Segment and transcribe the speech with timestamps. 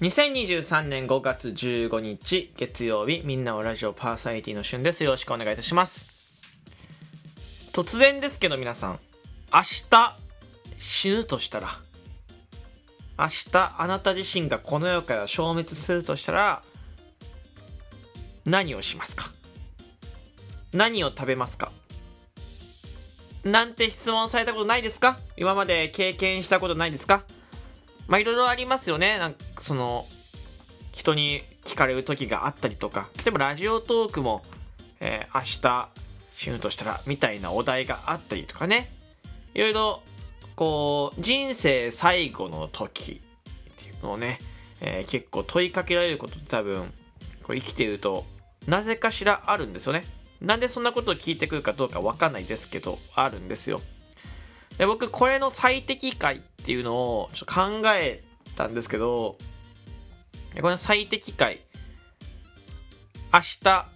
[0.00, 5.02] 2023年5月15日月曜日みんなをラジオパーサイティの旬です。
[5.02, 6.06] よろしくお願いいたします。
[7.72, 9.00] 突然ですけど皆さん
[9.52, 9.60] 明
[9.90, 10.16] 日
[10.78, 11.70] 死ぬとしたら
[13.18, 16.62] 明日あなた自身がこの世から消滅するとしたら
[18.44, 19.32] 何をしますか？
[20.72, 21.72] 何を食べますか？
[23.42, 25.18] なんて質問されたことないですか？
[25.36, 27.24] 今まで経験したことないですか？
[28.06, 29.18] まあいろいろありますよね。
[29.18, 30.06] なんかその、
[30.92, 34.42] 人に聞かれる時があったりとか、例えばラジオトークも、
[35.00, 35.88] えー、明日
[36.34, 38.92] 死ぬとしたら、みたいなお題があったりとかね。
[39.54, 40.02] いろいろ、
[40.56, 43.20] こう、人生最後の時
[43.72, 44.40] っていうのをね、
[44.80, 46.92] えー、結構問いかけられることって多分、
[47.42, 48.24] こう生きてると、
[48.66, 50.04] なぜかしらあるんですよね。
[50.40, 53.80] なんでそんなことを聞いてくるかどうかわかんないですけど、あるんですよ。
[54.78, 58.22] で、僕、これの最適解っていうのをちょっと考え
[58.58, 59.38] たんですけど、
[60.60, 61.60] この最適解、
[63.32, 63.86] 明日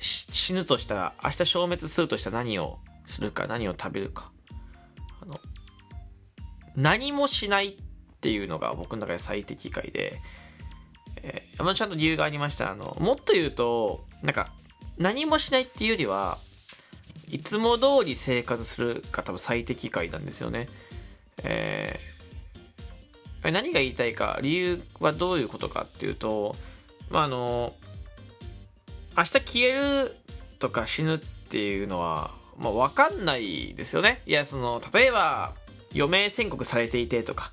[0.00, 4.32] 死ぬとしたら、明日消滅するとしたら何をするか、何を食べるか。
[5.22, 5.38] あの、
[6.76, 7.76] 何もしないっ
[8.20, 10.20] ていうのが僕の中で最適解で、
[11.22, 12.70] えー、ちゃんと理由がありました。
[12.70, 14.52] あの、もっと言うと、なんか、
[14.96, 16.38] 何もしないっていうよりは、
[17.28, 20.68] いつも通り生活するが多分最適解なんですよね。
[21.42, 22.13] えー、
[23.52, 26.56] 何が言いたいか、理由はどういうことかっていうと、
[27.10, 27.74] まあ、あの、
[29.16, 30.16] 明日消える
[30.58, 34.22] とか死ぬっていうのは、まあ、わかんないですよね。
[34.26, 35.54] いや、その、例えば、
[35.94, 37.52] 余命宣告されていてとか、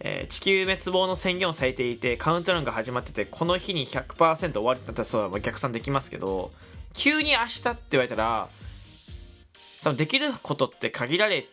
[0.00, 6.52] えー、地球滅亡の宣言をされていて、カウントダウンが始まってて、この日に100%終わるってなったら、それは逆算できますけど、
[6.92, 8.48] 急に明日って言われたら、
[9.80, 11.46] そのできることって限られ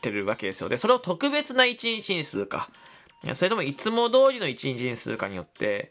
[0.00, 0.68] てるわけですよ。
[0.68, 2.70] で、それを特別な一日にするか、
[3.34, 5.90] それともいつも通りの一日にするかによって、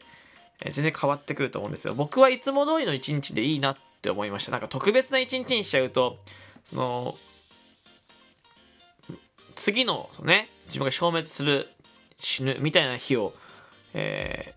[0.64, 1.94] 全然変わってくると思うんですよ。
[1.94, 4.52] 僕はいつも通りの一日でいいなって思いました。
[4.52, 6.18] なんか特別な一日にしちゃうと、
[6.64, 7.16] その、
[9.54, 11.68] 次の、そのね、自分が消滅する、
[12.18, 13.34] 死ぬ、みたいな日を、
[13.94, 14.54] え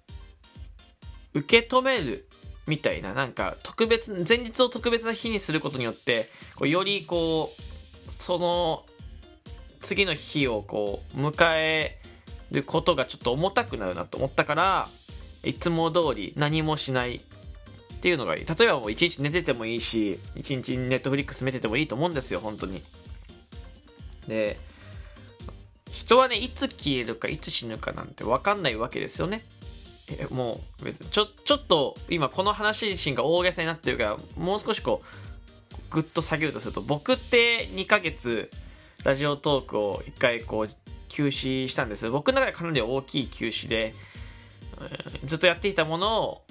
[1.34, 2.28] ー、受け止める
[2.68, 8.86] みたいな、なんか特別、前日を特別な日にすることによって、こうよりこう、その、
[9.82, 12.03] 次の日をこう、迎え
[12.54, 14.90] ることがちょっと重たくなるなと思ったから、
[15.44, 18.46] いつも通り何もしないっていうのがいい。
[18.46, 22.84] 例えばもう一日寝ててもいいし、一日ネットフリックス見ててもいいと思うんですよ、本当に。
[24.28, 24.58] で、
[25.90, 29.46] 人はね、いつ消えるか、いつ死ぬかなんて分かんないわけですよね。
[30.10, 38.52] えもう別にちょちょっと今この話自身が大げさになってるからもう少しこうグッと下げるとすると僕って2ヶ月
[39.04, 40.83] ラジオトークを1回こう
[41.14, 42.10] 休止したんです。
[42.10, 43.94] 僕の中でかなり大きい休止で、
[45.24, 46.42] ずっとやっていたものを、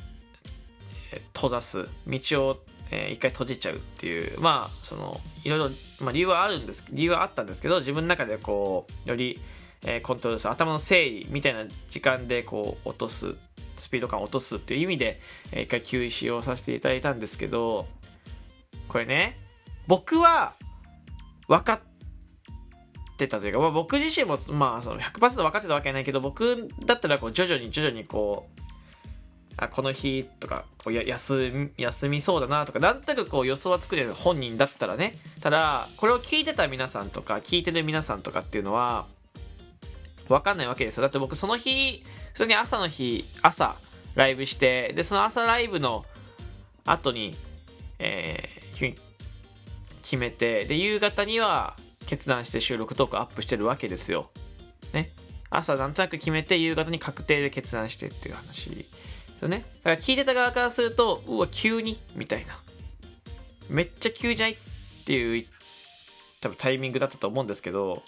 [1.35, 1.89] 閉ざす。
[2.07, 4.41] 道を、えー、一回閉じちゃうっていう。
[4.41, 9.41] まあそのいろいろ、まあ、理由はあるんです理由はあったんですけど自分の中でこうより
[9.85, 13.35] えー、コントロールする頭の整理みたいな時間でこう落とす。
[13.77, 17.87] スピード感を落とすっていう意味で、えー、一回休止をさせていただいたんですけど
[18.87, 19.39] これね
[19.87, 20.53] 僕は
[21.49, 21.81] 分かっ
[23.27, 28.63] てたというか、まあ、僕自身も、まあ、その100%分かってたわけないけど僕だったらこう徐々に徐々にこう
[29.57, 39.07] あこの日とかこうや休休みそうだなとかなんとなくこう予想はつくじゃないですか本人だったらねただこれを聞いてた皆さんとか聞いてる皆さんとかっていうのは
[40.29, 41.03] わかんないわけですよ。
[41.03, 43.77] だって僕その日、普通に朝の日、朝、
[44.15, 46.05] ライブして、で、その朝ライブの
[46.85, 47.37] 後に、
[47.99, 48.97] えー、
[50.03, 51.77] 決めて、で、夕方には
[52.07, 54.31] 決断して収録トークアップしてるわけですよ。
[54.93, 55.11] ね。
[55.51, 58.85] 朝なんとなく決めて、夕方に確定で決断してっていう話で
[59.39, 59.65] すよね。
[59.85, 62.01] だから聞いてた側からすると、うわ、急に？
[62.15, 62.59] みたいな。
[63.69, 64.53] めっちゃ急じゃない？
[64.53, 64.57] っ
[65.05, 65.47] ていう、
[66.41, 68.03] 多分タイミングだったと思うんですけど、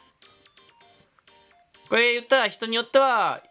[1.89, 3.43] これ言ったら人によっては、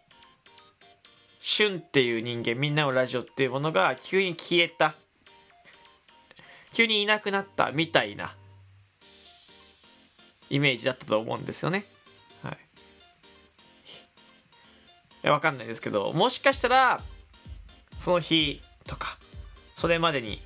[1.39, 4.95] 旬っていう人間、みんなのラジオっていうものが急に消えた。
[6.73, 8.35] 急にいなくなったみたいな
[10.53, 11.85] イメージだったと思うんですよね。
[12.43, 12.55] は
[15.23, 15.27] い。
[15.27, 17.01] わかんないですけど、もしかしたら、
[17.97, 19.17] その日とか、
[19.73, 20.43] それまでに、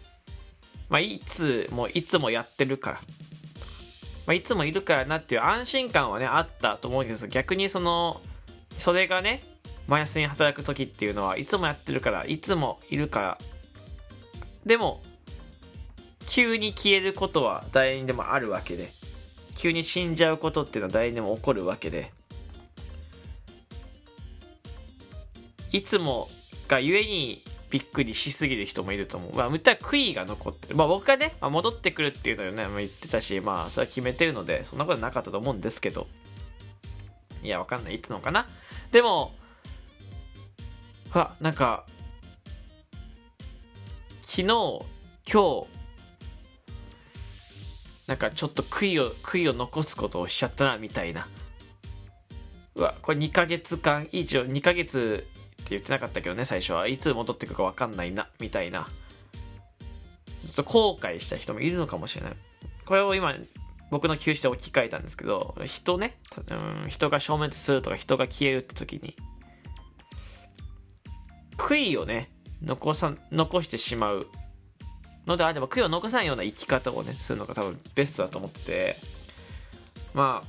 [0.88, 3.01] まあ、いつも、いつもやってるから、
[4.27, 8.21] まあ、いつもいるからなっていう安心感はね、あったと思うんです逆にその、
[8.77, 9.44] それがね、
[9.88, 13.38] マイナスに働く時っていうのは、いつもやってるから、いつもいるから。
[14.65, 15.04] でも、
[16.27, 18.94] 急に消えることは誰にでもあるわけで、
[19.57, 22.13] 急に死んじゃうことっていうのは誰にも起こるわけで、
[25.71, 26.30] いつも
[26.68, 29.36] がゆえにびっくりしすぎる人もいると思う。
[29.36, 30.75] まあ、言ったら悔いが残ってる。
[30.75, 36.07] まあ、僕がね、まあ、戻ってくるっていうのをね、まあ、言ってたし、まあ、それは決めてるので、そんなことなかったと思うんですけど。
[37.44, 37.95] いや、わかんない。
[37.95, 38.48] いつのかな。
[38.92, 39.33] でも、
[41.13, 41.86] あ、なんか、
[44.21, 44.83] 昨日、今
[45.31, 45.76] 日、
[48.07, 51.27] なんかちょっと悔いを、悔いを残すことをしちゃったな、みたいな。
[52.75, 55.27] うわ、これ2ヶ月間以上、2ヶ月
[55.62, 56.88] って言ってなかったけどね、最初は。
[56.88, 58.88] いつ戻ってくるかわかんないな、みたいな。
[60.44, 62.33] ちょっと後悔した人もいるのかもしれない。
[62.86, 63.36] これを今、
[63.92, 66.18] 僕の休止で置き換えたんですけど、人ね、
[66.50, 69.15] うん、人が消滅するとか人が消えるって時に、
[71.57, 72.31] 悔いをね、
[72.62, 74.27] 残さ、残してしまう
[75.27, 78.97] のであれば、悔いを残さないような生き方をね、するのが多分ベストだと思ってて、
[80.13, 80.47] まあ、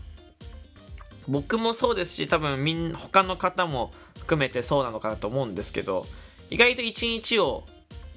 [1.26, 6.06] 僕もそうですし、多分みん、他の方も含めてそうなのかなと思うんですけど、
[6.48, 7.64] 意外と一日を、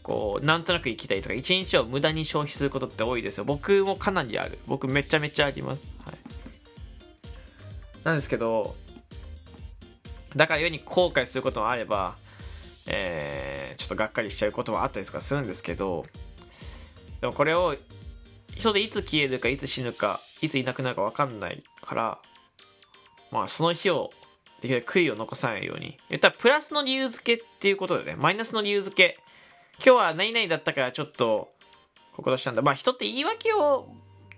[0.03, 3.43] こう、なんとなく生きたいとか、一日を無駄に消費することって多いですよ。
[3.43, 4.59] 僕もかなりある。
[4.67, 5.89] 僕めちゃめちゃあります。
[6.05, 6.15] はい。
[8.03, 8.75] なんですけど、
[10.35, 12.15] だから故に後悔することもあれば、
[12.87, 16.05] えー、ちょっとがっかりしちゃうこともあったりとかするんですけど、
[17.21, 17.75] でもこれを、
[18.55, 22.19] 人でいつ消えるか、いつ死ぬか、いついなくなるか分かんないから、
[23.31, 24.11] まあその日を
[24.61, 25.97] できるだけ悔いを残さないように。
[26.09, 29.19] 言ったらプラスの理由付けっていうことでね、マイナスの理由付け。
[29.83, 31.51] 今日は何々だったからちょっと、
[32.13, 32.61] ここしたんだ。
[32.61, 33.87] まあ人って言い訳を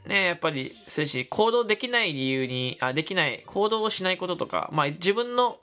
[0.06, 5.59] ね、やっぱりするし、行動できない理由に、あ、できない、行動をしないこととか、まあ自分の、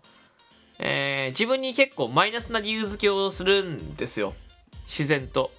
[0.79, 4.35] えー、自分に結構マイナスな理由付けをするんですよ。
[4.87, 5.51] 自然と。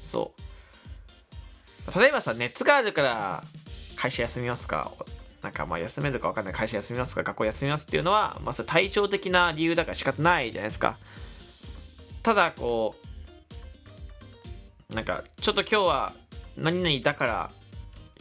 [0.00, 0.47] そう。
[1.96, 3.44] 例えばさ、熱があるから
[3.96, 4.92] 会社休みますか？
[5.42, 6.54] なんかまあ休めるか分かんない。
[6.54, 7.22] 会社休みますか？
[7.22, 10.98] 学校休みますっていうのは、まあ、体調的な理由だから仕方ないじゃないですか。
[12.22, 12.96] ただこ
[14.90, 16.12] うなんかちょっと今日は
[16.56, 17.50] 何々だから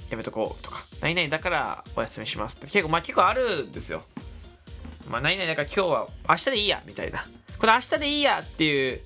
[0.10, 2.68] やめとこうとか何々だからお休みしますって。
[2.68, 4.04] 結構まあ結構あるんですよ。
[5.10, 7.26] まあ何々だから今日は明日でいいやみたいな。
[7.58, 9.02] これ明日でいいやっていう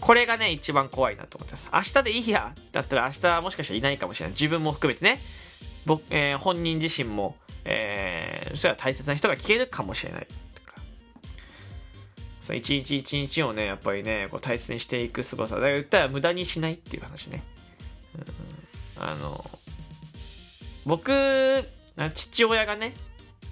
[0.00, 5.20] これがね一番怖いなと思ってます明日でいいやだったら明日もしかしたらいないかもしれない自分も含めてね
[5.86, 10.26] 僕、えー、本人自身も、えー、そしたら大切な人が消えるかもしれない。
[12.42, 15.56] そ一日一日をね、やっぱりね、こう大切にしていく凄さ。
[15.56, 17.42] だから言ったら無駄にしないっていう話ね。
[18.96, 19.44] うん、あの、
[20.84, 21.12] 僕、
[22.14, 22.94] 父親がね、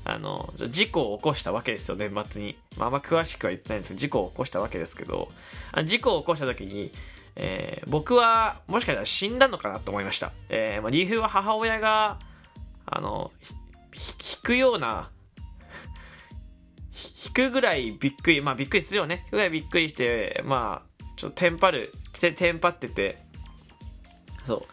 [0.04, 2.56] あの、事故を起こしたわけですよ、年末に。
[2.76, 5.30] まあ、あんま詳しくは言ってないんですけど、事故を起こしたわけですけど、
[5.72, 6.92] あ事故を起こした時に、
[7.36, 10.32] えー、僕はもしかしたら死んだのかなと思いました。
[10.50, 12.20] えー、まあ、理由は母親が、
[12.86, 13.32] あの、
[13.94, 15.10] 引くような、
[17.26, 19.22] 引くぐらいびっくり、まあびっくりするよね。
[19.24, 23.24] 引くぐらいびっくりして、まあ、ちょっとテンパる、テンパってて、
[24.46, 24.66] そ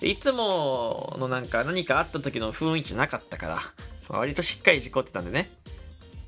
[0.00, 0.06] う。
[0.06, 3.58] いつものなんか何かあった時の雰囲気なかったから、
[4.08, 5.50] 割としっかり事故ってたんでね。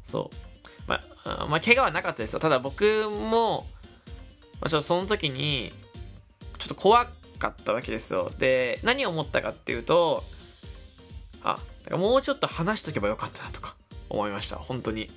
[0.03, 0.37] そう。
[0.89, 2.41] まあ、まあ、怪我はなかったですよ。
[2.41, 3.67] ただ僕も、
[4.61, 5.73] まあ、ちょっとその時に、
[6.59, 7.07] ちょっと怖
[7.39, 8.33] かったわけですよ。
[8.39, 10.25] で、何を思ったかっていうと、
[11.43, 13.77] あ、もうちょっと話しとけばよかったなとか
[14.08, 14.56] 思いました。
[14.56, 15.11] 本当に。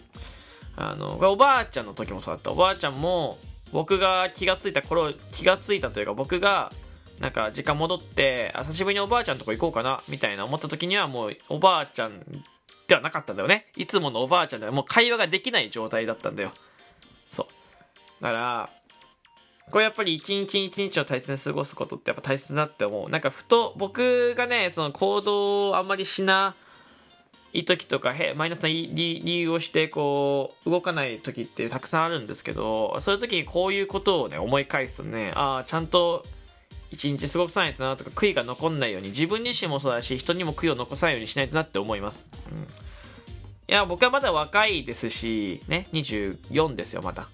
[0.75, 2.51] あの、おばあちゃんの時もそうだった。
[2.51, 3.39] おばあちゃんも、
[3.71, 6.71] 僕が気がついた頃、気がついたというか、僕が、
[7.19, 12.21] なんか時間戻って、久しぶりにおばあちゃんとこ行こうかな、みたいな思った時にはもう、おばあちゃん
[12.87, 13.67] ではなかったんだよね。
[13.75, 16.51] いつものおばあちゃんではもう会話ができない状態だったんだよ。
[17.29, 18.23] そう。
[18.23, 18.69] だから、
[19.71, 23.09] これやっぱり一日一日を大切に過ごすことってやっぱ大切だって思う。
[23.09, 26.55] なんかふと僕がね、その行動をあんまりしな
[27.53, 36.25] い時とか、へマイナスな理由をしてこう動かない時ってたくさんあるんですけど、そういう時にこういうことをね思い返すとね、ああ、ちゃんと
[36.91, 42.29] 一日過ごさないとなとか悔いが残んないように自分自身もそうだし人にも悔いを残さないようにしないとなって思います。
[42.51, 42.65] うん、い
[43.67, 47.29] や、僕はまだ若いですし、ね、24ですよ、まだ。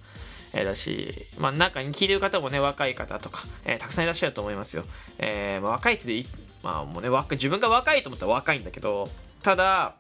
[0.54, 4.86] えー、だし、まあ、中に聞いてる方もね、若い方とか、えー、たくさんいらっしゃると思いますよ。
[5.18, 6.26] えー、まあ、若いってで
[6.64, 9.10] まあもうね、自分が若いと思ったら若いんだけど、
[9.42, 9.96] ただ、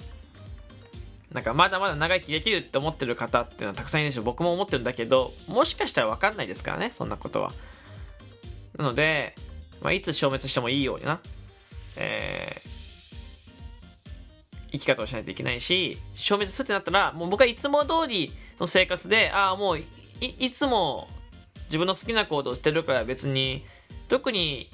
[1.31, 7.53] なんかまだまだ長生きできるって思ってる方っていうのはたくさんいるし、僕も思ってるんだけど、もしかしたらわかんないですからね、そんなことは。
[8.77, 9.35] なので、
[9.81, 11.19] まあ、いつ消滅してもいいようにな、
[11.95, 19.85] えー、生き方をしないといけないし、消滅するってなったら、もう僕はいつも通りの生活で、ああ、もうい
[20.39, 21.07] いつも
[21.67, 23.65] 自分の好きな行動してるから別に
[24.07, 24.69] 特に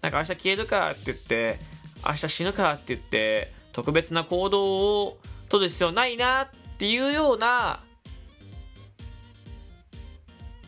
[0.00, 1.58] なんか明日消えるかって言って
[2.06, 6.48] 明日死ぬかって言って特別な行動を取る必要ないなっ
[6.78, 7.82] ていうような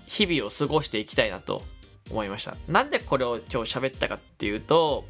[0.06, 1.62] 日々を過ごしていきたいなと。
[2.10, 2.56] 思いました。
[2.68, 5.04] なんでこれを今日喋ったかっていうと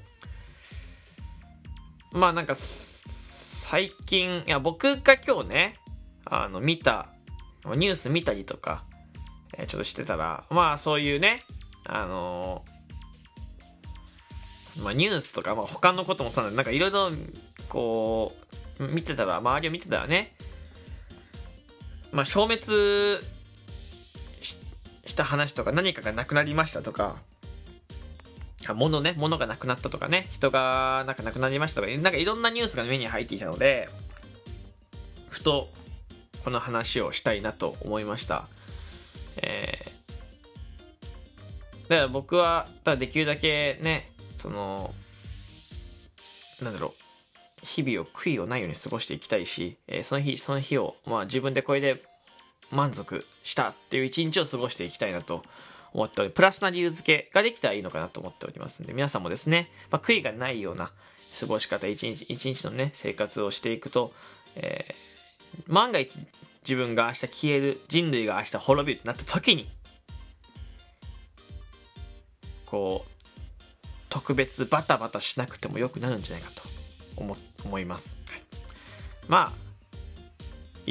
[2.12, 5.76] まあなんか最近いや僕が今日ね
[6.25, 7.09] あの見た
[7.64, 8.85] ニュース見たりとか、
[9.57, 11.45] え、ちょっとしてたらまあそういうね
[11.85, 12.64] あの、
[14.78, 17.11] まあニュースとか、まあ、他のこともそうなんでなんかいろいろ
[17.69, 18.33] こ
[18.78, 20.35] う見てたら周りを見てたらね
[22.12, 22.61] まあ消滅
[25.11, 27.17] した話とか何かがなくなりましたとか、
[28.75, 33.88] 物ね、物がなくなったとかね、人がなんかなくなりましたとか、なんかいろんなニュースが目に入っていたので、
[35.29, 35.69] ふと
[36.45, 38.49] この話をしたいなと思いました。
[39.37, 44.95] えー、だから僕は、だできるだけね、その、
[46.62, 46.95] なんだろ
[47.62, 52.02] う、日々を悔いをないように過ごしていきたいし、えー、その日、その日を、まあ自分でこれで
[52.71, 55.43] 満足したっていう一日を過ごしていきたいなと
[55.93, 60.93] 思っており、プラスな理由付けができたらいいのかなと思っておりますんで、皆さんもですね、まあ、悔いがないような
[61.39, 64.12] 過ごし方、一日一日のね、生活をしていくと、
[64.57, 66.19] えー、万が一
[66.62, 69.69] 自分が明日消える、人類が明日滅びるってなった時に、
[72.67, 73.11] こう、
[74.09, 76.62] 特別バタバタしなくてもよくなるんじゃないかと
[77.17, 78.19] 思思います。
[78.27, 78.43] はい、
[79.29, 79.70] まあ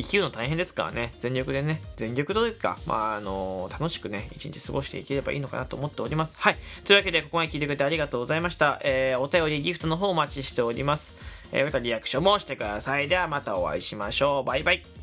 [0.02, 6.38] 生きるの大変ですからね、全力でね、全力というか、まあ、あの楽しくね、一日過ごしていければいいのかなと思っております。
[6.40, 6.58] はい。
[6.86, 8.80] というわけで、ここまで聞いてくれてありがとうございました。
[8.84, 11.16] えー、お便り、ギフトの方お待ちしております。
[11.52, 13.08] えー、またリアクションもしてください。
[13.08, 14.44] では、またお会いしましょう。
[14.44, 14.99] バイバイ。